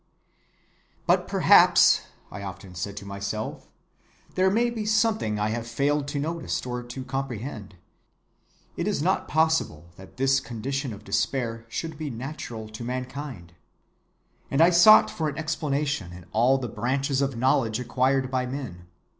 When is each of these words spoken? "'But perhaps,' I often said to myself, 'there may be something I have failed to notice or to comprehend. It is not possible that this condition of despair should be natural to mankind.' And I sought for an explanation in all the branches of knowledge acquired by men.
"'But 1.05 1.27
perhaps,' 1.27 2.01
I 2.31 2.41
often 2.41 2.73
said 2.73 2.97
to 2.97 3.05
myself, 3.05 3.67
'there 4.33 4.49
may 4.49 4.71
be 4.71 4.83
something 4.83 5.37
I 5.37 5.49
have 5.49 5.67
failed 5.67 6.07
to 6.07 6.19
notice 6.19 6.65
or 6.65 6.81
to 6.81 7.03
comprehend. 7.05 7.75
It 8.75 8.87
is 8.87 9.03
not 9.03 9.27
possible 9.27 9.91
that 9.97 10.17
this 10.17 10.39
condition 10.39 10.91
of 10.91 11.03
despair 11.03 11.67
should 11.69 11.99
be 11.99 12.09
natural 12.09 12.67
to 12.69 12.83
mankind.' 12.83 13.53
And 14.49 14.59
I 14.59 14.71
sought 14.71 15.11
for 15.11 15.29
an 15.29 15.37
explanation 15.37 16.11
in 16.13 16.25
all 16.31 16.57
the 16.57 16.67
branches 16.67 17.21
of 17.21 17.35
knowledge 17.37 17.79
acquired 17.79 18.31
by 18.31 18.47
men. 18.47 18.87